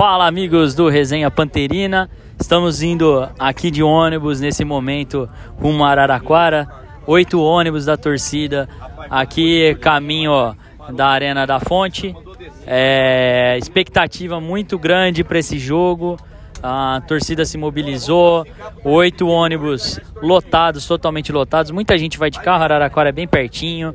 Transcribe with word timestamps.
Fala 0.00 0.26
amigos 0.26 0.74
do 0.74 0.88
Resenha 0.88 1.30
Panterina, 1.30 2.08
estamos 2.40 2.80
indo 2.80 3.28
aqui 3.38 3.70
de 3.70 3.82
ônibus 3.82 4.40
nesse 4.40 4.64
momento 4.64 5.28
rumo 5.58 5.84
a 5.84 5.90
Araraquara, 5.90 6.66
oito 7.06 7.38
ônibus 7.38 7.84
da 7.84 7.98
torcida 7.98 8.66
aqui 9.10 9.74
caminho 9.74 10.56
da 10.94 11.08
Arena 11.08 11.46
da 11.46 11.60
Fonte, 11.60 12.16
é, 12.66 13.58
expectativa 13.58 14.40
muito 14.40 14.78
grande 14.78 15.22
para 15.22 15.38
esse 15.38 15.58
jogo, 15.58 16.16
a 16.62 17.02
torcida 17.06 17.44
se 17.44 17.58
mobilizou, 17.58 18.46
oito 18.82 19.28
ônibus 19.28 20.00
lotados, 20.22 20.86
totalmente 20.86 21.30
lotados, 21.30 21.70
muita 21.70 21.98
gente 21.98 22.16
vai 22.16 22.30
de 22.30 22.40
carro, 22.40 22.64
Araraquara 22.64 23.10
é 23.10 23.12
bem 23.12 23.28
pertinho, 23.28 23.94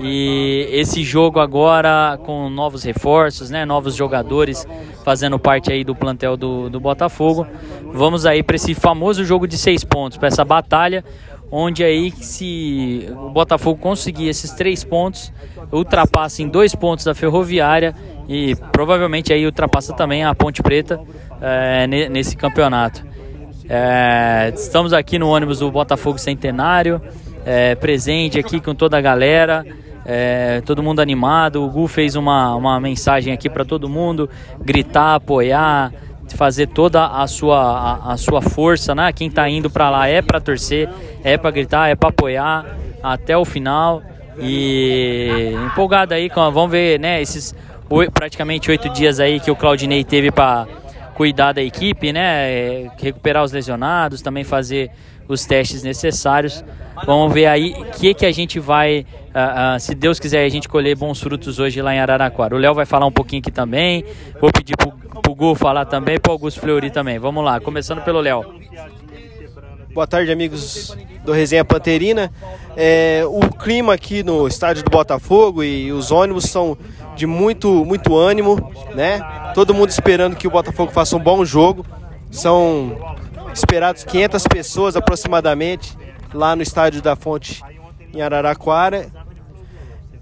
e 0.00 0.68
esse 0.70 1.02
jogo 1.02 1.40
agora 1.40 2.18
com 2.24 2.48
novos 2.48 2.84
reforços, 2.84 3.50
né, 3.50 3.64
novos 3.64 3.94
jogadores 3.94 4.66
fazendo 5.04 5.38
parte 5.38 5.72
aí 5.72 5.82
do 5.82 5.94
plantel 5.94 6.36
do, 6.36 6.70
do 6.70 6.78
Botafogo. 6.78 7.46
Vamos 7.92 8.26
aí 8.26 8.42
para 8.42 8.56
esse 8.56 8.74
famoso 8.74 9.24
jogo 9.24 9.46
de 9.46 9.56
seis 9.56 9.82
pontos, 9.82 10.18
para 10.18 10.28
essa 10.28 10.44
batalha, 10.44 11.04
onde 11.50 11.82
aí 11.82 12.10
se 12.12 13.08
o 13.10 13.30
Botafogo 13.30 13.80
conseguir 13.80 14.28
esses 14.28 14.52
três 14.52 14.84
pontos, 14.84 15.32
ultrapassa 15.72 16.42
em 16.42 16.48
dois 16.48 16.74
pontos 16.74 17.04
da 17.04 17.14
Ferroviária 17.14 17.94
e 18.28 18.54
provavelmente 18.70 19.32
aí 19.32 19.44
ultrapassa 19.46 19.94
também 19.94 20.24
a 20.24 20.34
Ponte 20.34 20.62
Preta 20.62 21.00
é, 21.40 21.86
nesse 21.86 22.36
campeonato. 22.36 23.06
É, 23.68 24.52
estamos 24.54 24.92
aqui 24.92 25.18
no 25.18 25.28
ônibus 25.28 25.58
do 25.58 25.70
Botafogo 25.70 26.18
Centenário, 26.18 27.02
é, 27.44 27.74
presente 27.74 28.38
aqui 28.38 28.60
com 28.60 28.74
toda 28.74 28.96
a 28.96 29.00
galera. 29.00 29.64
É, 30.10 30.62
todo 30.64 30.82
mundo 30.82 31.00
animado. 31.00 31.62
O 31.62 31.68
Gu 31.68 31.86
fez 31.86 32.16
uma, 32.16 32.54
uma 32.54 32.80
mensagem 32.80 33.30
aqui 33.34 33.50
para 33.50 33.62
todo 33.62 33.90
mundo: 33.90 34.28
gritar, 34.58 35.16
apoiar, 35.16 35.92
fazer 36.34 36.68
toda 36.68 37.06
a 37.06 37.26
sua, 37.26 37.60
a, 37.60 38.12
a 38.14 38.16
sua 38.16 38.40
força, 38.40 38.94
né? 38.94 39.12
Quem 39.12 39.28
está 39.28 39.46
indo 39.50 39.68
para 39.68 39.90
lá 39.90 40.08
é 40.08 40.22
para 40.22 40.40
torcer, 40.40 40.88
é 41.22 41.36
para 41.36 41.50
gritar, 41.50 41.90
é 41.90 41.94
para 41.94 42.08
apoiar 42.08 42.64
até 43.02 43.36
o 43.36 43.44
final. 43.44 44.02
E 44.40 45.52
empolgado 45.66 46.14
aí, 46.14 46.30
vamos 46.34 46.70
ver, 46.70 46.98
né? 46.98 47.20
Esses 47.20 47.54
praticamente 48.14 48.70
oito 48.70 48.88
dias 48.88 49.20
aí 49.20 49.38
que 49.40 49.50
o 49.50 49.56
Claudinei 49.56 50.04
teve 50.04 50.30
para 50.30 50.66
cuidar 51.18 51.50
da 51.50 51.60
equipe, 51.60 52.12
né? 52.12 52.92
Recuperar 52.96 53.42
os 53.42 53.50
lesionados, 53.50 54.22
também 54.22 54.44
fazer 54.44 54.88
os 55.26 55.44
testes 55.44 55.82
necessários. 55.82 56.64
Vamos 57.04 57.34
ver 57.34 57.46
aí 57.46 57.72
o 57.72 57.86
que, 57.86 58.14
que 58.14 58.24
a 58.24 58.30
gente 58.30 58.60
vai, 58.60 59.04
uh, 59.34 59.76
uh, 59.76 59.80
se 59.80 59.96
Deus 59.96 60.20
quiser, 60.20 60.44
a 60.44 60.48
gente 60.48 60.68
colher 60.68 60.96
bons 60.96 61.20
frutos 61.20 61.58
hoje 61.58 61.82
lá 61.82 61.92
em 61.92 61.98
Araraquara. 61.98 62.54
O 62.54 62.58
Léo 62.58 62.72
vai 62.72 62.86
falar 62.86 63.04
um 63.04 63.10
pouquinho 63.12 63.40
aqui 63.40 63.50
também. 63.50 64.04
Vou 64.40 64.52
pedir 64.52 64.76
pro, 64.76 64.92
pro 65.20 65.34
Gu 65.34 65.56
falar 65.56 65.86
também, 65.86 66.20
pro 66.20 66.30
Augusto 66.30 66.60
Fleury 66.60 66.88
também. 66.88 67.18
Vamos 67.18 67.44
lá, 67.44 67.58
começando 67.58 68.00
pelo 68.02 68.20
Léo. 68.20 68.44
Boa 69.92 70.06
tarde, 70.06 70.30
amigos 70.30 70.96
do 71.24 71.32
Resenha 71.32 71.64
Panterina. 71.64 72.30
É, 72.76 73.22
o 73.26 73.40
clima 73.50 73.94
aqui 73.94 74.22
no 74.22 74.46
estádio 74.46 74.84
do 74.84 74.90
Botafogo 74.90 75.64
e 75.64 75.90
os 75.90 76.12
ônibus 76.12 76.44
são 76.44 76.78
de 77.18 77.26
muito, 77.26 77.84
muito 77.84 78.16
ânimo, 78.16 78.72
né? 78.94 79.20
Todo 79.52 79.74
mundo 79.74 79.90
esperando 79.90 80.36
que 80.36 80.46
o 80.46 80.50
Botafogo 80.50 80.92
faça 80.92 81.16
um 81.16 81.18
bom 81.18 81.44
jogo. 81.44 81.84
São 82.30 82.96
esperados 83.52 84.04
500 84.04 84.46
pessoas 84.46 84.96
aproximadamente 84.96 85.98
lá 86.32 86.54
no 86.54 86.62
estádio 86.62 87.02
da 87.02 87.16
Fonte 87.16 87.60
em 88.14 88.22
Araraquara. 88.22 89.08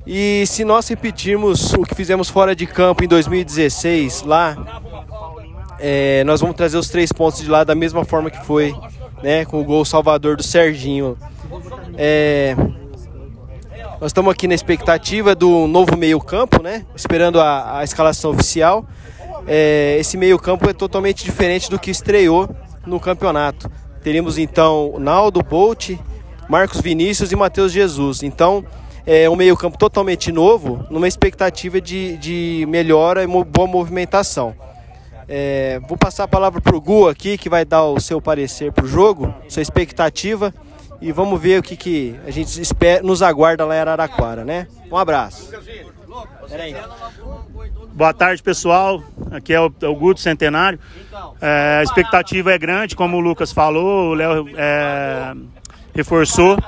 E 0.06 0.44
se 0.46 0.64
nós 0.64 0.88
repetirmos 0.88 1.74
o 1.74 1.82
que 1.82 1.94
fizemos 1.94 2.30
fora 2.30 2.56
de 2.56 2.66
campo 2.66 3.04
em 3.04 3.08
2016 3.08 4.22
lá, 4.22 4.56
é, 5.78 6.24
nós 6.24 6.40
vamos 6.40 6.56
trazer 6.56 6.78
os 6.78 6.88
três 6.88 7.12
pontos 7.12 7.42
de 7.42 7.50
lá 7.50 7.62
da 7.62 7.74
mesma 7.74 8.06
forma 8.06 8.30
que 8.30 8.42
foi, 8.46 8.74
né, 9.22 9.44
com 9.44 9.60
o 9.60 9.64
gol 9.64 9.84
salvador 9.84 10.36
do 10.36 10.42
Serginho. 10.42 11.18
É, 11.98 12.56
nós 14.00 14.10
estamos 14.10 14.30
aqui 14.30 14.46
na 14.46 14.54
expectativa 14.54 15.34
do 15.34 15.66
novo 15.66 15.96
meio 15.96 16.20
campo, 16.20 16.62
né, 16.62 16.84
esperando 16.94 17.40
a, 17.40 17.78
a 17.78 17.84
escalação 17.84 18.30
oficial. 18.30 18.86
É, 19.46 19.96
esse 19.98 20.16
meio 20.16 20.38
campo 20.38 20.68
é 20.68 20.72
totalmente 20.72 21.24
diferente 21.24 21.70
do 21.70 21.78
que 21.78 21.90
estreou 21.90 22.48
no 22.86 23.00
campeonato. 23.00 23.70
Teríamos 24.02 24.36
então 24.36 24.96
Naldo, 24.98 25.42
Bolt, 25.42 25.90
Marcos 26.48 26.80
Vinícius 26.80 27.32
e 27.32 27.36
Matheus 27.36 27.72
Jesus. 27.72 28.22
Então 28.22 28.64
é 29.06 29.30
um 29.30 29.36
meio-campo 29.36 29.78
totalmente 29.78 30.32
novo, 30.32 30.84
numa 30.90 31.06
expectativa 31.06 31.80
de, 31.80 32.16
de 32.18 32.66
melhora 32.68 33.22
e 33.22 33.26
boa 33.26 33.66
movimentação. 33.66 34.54
É, 35.28 35.80
vou 35.88 35.96
passar 35.96 36.24
a 36.24 36.28
palavra 36.28 36.60
para 36.60 36.76
o 36.76 36.80
Gu 36.80 37.08
aqui, 37.08 37.38
que 37.38 37.48
vai 37.48 37.64
dar 37.64 37.84
o 37.84 38.00
seu 38.00 38.20
parecer 38.20 38.72
para 38.72 38.84
o 38.84 38.88
jogo, 38.88 39.32
sua 39.48 39.62
expectativa, 39.62 40.52
e 41.00 41.12
vamos 41.12 41.40
ver 41.40 41.60
o 41.60 41.62
que, 41.62 41.76
que 41.76 42.14
a 42.26 42.30
gente 42.30 42.60
espera, 42.60 43.02
nos 43.02 43.22
aguarda 43.22 43.64
lá 43.64 43.76
em 43.76 43.80
Araraquara, 43.80 44.44
né? 44.44 44.66
Um 44.90 44.96
abraço. 44.96 45.50
Boa 47.92 48.14
tarde, 48.14 48.42
pessoal. 48.42 49.02
Aqui 49.30 49.52
é 49.52 49.60
o, 49.60 49.72
é 49.80 49.86
o 49.86 49.94
Guto 49.94 50.20
Centenário. 50.20 50.78
É, 51.40 51.78
a 51.80 51.82
expectativa 51.82 52.52
é 52.52 52.58
grande, 52.58 52.94
como 52.94 53.16
o 53.16 53.20
Lucas 53.20 53.52
falou, 53.52 54.10
o 54.10 54.14
Léo 54.14 54.46
é, 54.56 55.34
reforçou. 55.94 56.58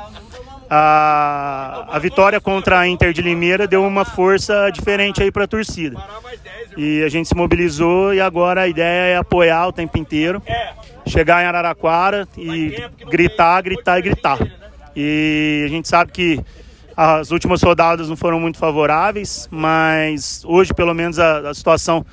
A, 0.71 1.87
a 1.89 1.99
vitória 1.99 2.41
contra 2.41 2.81
a 2.81 2.89
Inter 2.89 3.13
de 3.13 3.23
Limeira 3.23 3.67
deu 3.67 3.83
uma 3.83 4.05
força 4.05 4.71
diferente 4.71 5.23
aí 5.23 5.33
para 5.33 5.45
a 5.45 5.49
torcida. 5.49 5.99
E 6.79 7.03
a 7.03 7.09
gente 7.09 7.29
se 7.29 7.35
mobilizou 7.35 8.15
e 8.15 8.21
agora 8.21 8.61
a 8.61 8.69
ideia 8.69 9.15
é 9.15 9.17
apoiar 9.17 9.67
o 9.67 9.73
tempo 9.73 9.99
inteiro, 9.99 10.41
chegar 11.05 11.43
em 11.43 11.47
Araraquara 11.47 12.29
e 12.39 12.73
gritar, 13.11 13.61
gritar 13.63 13.99
e 13.99 14.03
gritar. 14.03 14.39
E 14.95 15.65
a 15.67 15.69
gente 15.69 15.89
sabe 15.89 16.13
que 16.13 16.41
as 16.97 17.33
últimas 17.33 17.61
rodadas 17.65 18.09
não 18.09 18.17
foram 18.17 18.39
muito 18.39 18.59
favoráveis, 18.59 19.49
mas 19.51 20.45
hoje, 20.45 20.73
pelo 20.73 20.95
menos, 20.95 21.19
a, 21.19 21.51
a 21.51 21.55
situação 21.55 22.07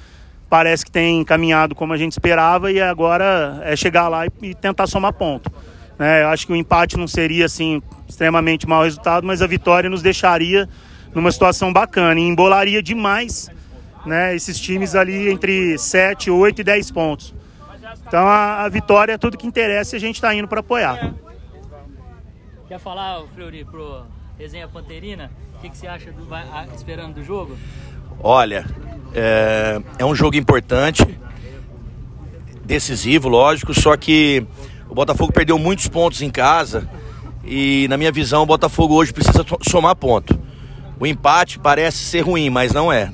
parece 0.50 0.84
que 0.84 0.92
tem 0.92 1.24
caminhado 1.24 1.76
como 1.76 1.94
a 1.94 1.98
gente 1.98 2.14
esperava 2.14 2.72
e 2.72 2.82
agora 2.82 3.62
é 3.64 3.76
chegar 3.76 4.08
lá 4.08 4.26
e, 4.26 4.32
e 4.42 4.56
tentar 4.56 4.88
somar 4.88 5.14
ponto. 5.14 5.52
É, 6.00 6.24
eu 6.24 6.30
acho 6.30 6.48
que 6.48 6.54
o 6.54 6.56
empate 6.56 6.98
não 6.98 7.08
seria 7.08 7.46
assim 7.46 7.84
extremamente 8.10 8.68
mau 8.68 8.82
resultado, 8.82 9.28
mas 9.28 9.44
a 9.44 9.48
vitória 9.48 9.92
nos 9.92 10.02
deixaria 10.02 10.68
numa 11.14 11.32
situação 11.32 11.72
bacana 11.72 12.20
e 12.20 12.24
embolaria 12.24 12.82
demais 12.82 13.48
né, 14.06 14.36
esses 14.36 14.60
times 14.60 14.96
ali 14.96 15.30
entre 15.30 15.78
7, 15.78 16.30
8 16.30 16.62
e 16.62 16.64
10 16.64 16.92
pontos. 16.92 17.34
Então 18.08 18.28
a, 18.28 18.64
a 18.64 18.70
vitória 18.70 19.14
é 19.14 19.18
tudo 19.18 19.38
que 19.38 19.48
interessa 19.48 19.96
e 19.96 19.98
a 19.98 20.00
gente 20.00 20.16
está 20.16 20.34
indo 20.34 20.48
para 20.48 20.60
apoiar. 20.60 21.14
Quer 22.68 22.80
falar, 22.80 23.24
Fleury, 23.34 23.66
pro 23.66 24.04
resenha 24.38 24.68
Panterina. 24.68 25.32
O 25.58 25.62
que, 25.62 25.70
que 25.70 25.78
você 25.78 25.88
acha 25.88 26.12
do, 26.12 26.26
vai, 26.26 26.46
esperando 26.76 27.16
do 27.16 27.24
jogo? 27.24 27.58
Olha, 28.22 28.66
é, 29.14 29.82
é 30.00 30.06
um 30.06 30.16
jogo 30.16 30.36
importante, 30.36 31.18
decisivo, 32.64 33.30
lógico, 33.30 33.74
só 33.74 33.96
que 33.96 34.46
o 34.90 34.96
Botafogo 34.96 35.32
perdeu 35.32 35.58
muitos 35.58 35.88
pontos 35.88 36.22
em 36.22 36.30
casa 36.30 36.90
e, 37.44 37.88
na 37.90 37.98
minha 37.98 38.12
visão, 38.12 38.44
o 38.44 38.46
Botafogo 38.46 38.96
hoje 38.96 39.14
precisa 39.14 39.46
somar 39.62 39.96
ponto. 39.96 40.38
O 41.00 41.06
empate 41.06 41.60
parece 41.60 41.98
ser 41.98 42.22
ruim, 42.22 42.50
mas 42.50 42.72
não 42.72 42.92
é. 42.92 43.12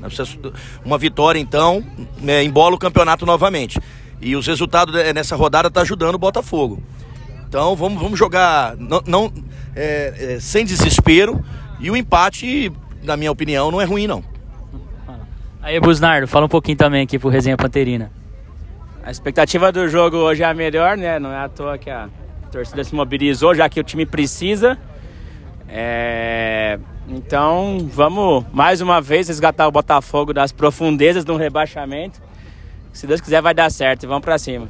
Uma 0.86 0.98
vitória, 0.98 1.40
então, 1.40 1.84
é, 2.26 2.44
embola 2.44 2.76
o 2.76 2.80
campeonato 2.80 3.26
novamente. 3.26 3.80
E 4.22 4.36
os 4.36 4.46
resultados 4.46 4.94
nessa 5.14 5.36
rodada 5.36 5.68
estão 5.68 5.82
tá 5.82 5.86
ajudando 5.86 6.16
o 6.16 6.20
Botafogo. 6.20 6.82
Então 7.48 7.76
vamos, 7.76 8.02
vamos 8.02 8.18
jogar 8.18 8.78
não, 8.78 9.02
não 9.06 9.34
é, 9.76 10.36
é, 10.36 10.40
sem 10.40 10.64
desespero. 10.64 11.44
E 11.80 11.90
o 11.90 11.98
empate, 11.98 12.72
na 13.04 13.18
minha 13.18 13.32
opinião, 13.32 13.72
não 13.72 13.82
é 13.82 13.86
ruim, 13.86 14.06
não. 14.06 14.24
Aí, 15.62 15.80
Busnardo, 15.80 16.28
fala 16.28 16.46
um 16.46 16.50
pouquinho 16.50 16.78
também 16.78 17.04
aqui 17.04 17.20
pro 17.20 17.30
Resenha 17.30 17.58
Panterina. 17.58 18.12
A 19.04 19.12
expectativa 19.12 19.72
do 19.72 19.88
jogo 19.88 20.18
hoje 20.18 20.44
é 20.44 20.46
a 20.46 20.54
melhor, 20.54 20.96
né? 20.96 21.20
Não 21.20 21.32
é 21.32 21.38
à 21.38 21.50
toa 21.50 21.78
que 21.78 21.90
a 21.90 22.08
torcida 22.52 22.84
se 22.84 22.94
mobilizou, 22.94 23.54
já 23.56 23.68
que 23.68 23.80
o 23.80 23.84
time 23.84 24.06
precisa. 24.06 24.78
É... 25.72 26.78
Então, 27.08 27.78
vamos 27.92 28.46
mais 28.52 28.82
uma 28.82 29.02
vez 29.02 29.30
resgatar 29.30 29.68
o 29.68 29.72
Botafogo 29.72 30.34
das 30.34 30.52
profundezas 30.52 31.24
do 31.24 31.38
rebaixamento. 31.38 32.22
Se 32.94 33.08
Deus 33.08 33.22
quiser, 33.22 33.42
vai 33.42 33.54
dar 33.54 33.72
certo. 33.72 34.08
Vamos 34.08 34.24
para 34.24 34.38
cima. 34.38 34.70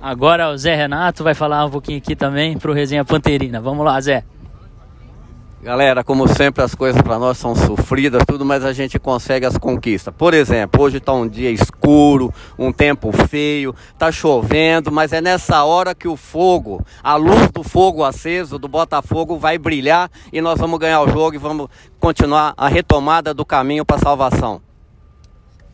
Agora 0.00 0.50
o 0.50 0.58
Zé 0.58 0.74
Renato 0.74 1.22
vai 1.22 1.34
falar 1.34 1.64
um 1.64 1.70
pouquinho 1.70 1.98
aqui 1.98 2.16
também 2.16 2.58
pro 2.58 2.72
Resenha 2.72 3.04
Panterina. 3.04 3.60
Vamos 3.60 3.84
lá, 3.84 4.00
Zé. 4.00 4.24
Galera, 5.62 6.02
como 6.02 6.26
sempre 6.26 6.64
as 6.64 6.74
coisas 6.74 7.00
para 7.00 7.20
nós 7.20 7.38
são 7.38 7.54
sofridas, 7.54 8.24
tudo, 8.26 8.44
mas 8.44 8.64
a 8.64 8.72
gente 8.72 8.98
consegue 8.98 9.46
as 9.46 9.56
conquistas. 9.56 10.12
Por 10.12 10.34
exemplo, 10.34 10.82
hoje 10.82 10.96
está 10.96 11.12
um 11.12 11.28
dia 11.28 11.50
escuro, 11.50 12.34
um 12.58 12.72
tempo 12.72 13.12
feio, 13.28 13.72
está 13.92 14.10
chovendo, 14.10 14.90
mas 14.90 15.12
é 15.12 15.20
nessa 15.20 15.62
hora 15.62 15.94
que 15.94 16.08
o 16.08 16.16
fogo, 16.16 16.84
a 17.00 17.14
luz 17.14 17.48
do 17.52 17.62
fogo 17.62 18.02
aceso 18.02 18.58
do 18.58 18.66
Botafogo 18.66 19.38
vai 19.38 19.56
brilhar 19.56 20.10
e 20.32 20.40
nós 20.40 20.58
vamos 20.58 20.80
ganhar 20.80 21.00
o 21.00 21.08
jogo 21.08 21.36
e 21.36 21.38
vamos 21.38 21.68
continuar 22.00 22.54
a 22.56 22.66
retomada 22.66 23.32
do 23.32 23.44
caminho 23.44 23.84
para 23.84 24.00
salvação. 24.00 24.60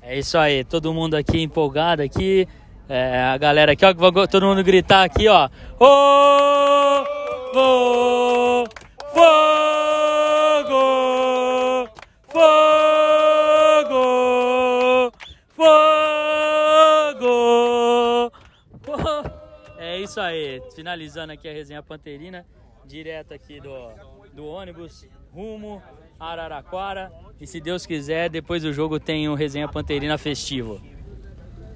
É 0.02 0.18
isso 0.18 0.36
aí, 0.36 0.64
todo 0.64 0.92
mundo 0.92 1.14
aqui 1.14 1.40
empolgado 1.40 2.02
aqui. 2.02 2.46
É, 2.90 3.22
a 3.22 3.38
galera 3.38 3.72
aqui, 3.72 3.86
ó, 3.86 3.94
todo 4.26 4.44
mundo 4.44 4.62
gritar 4.62 5.04
aqui, 5.04 5.28
ó. 5.28 5.48
Ô! 5.80 7.06
Fogo! 9.14 9.47
Isso 20.18 20.20
aí, 20.20 20.60
finalizando 20.74 21.32
aqui 21.32 21.48
a 21.48 21.52
resenha 21.52 21.80
panterina, 21.80 22.44
direto 22.84 23.32
aqui 23.32 23.60
do, 23.60 23.70
do 24.32 24.44
ônibus, 24.44 25.06
rumo 25.32 25.80
Araraquara. 26.18 27.12
E 27.40 27.46
se 27.46 27.60
Deus 27.60 27.86
quiser, 27.86 28.28
depois 28.28 28.64
do 28.64 28.72
jogo 28.72 28.98
tem 28.98 29.28
um 29.28 29.34
resenha 29.34 29.68
panterina 29.68 30.18
festivo. 30.18 30.82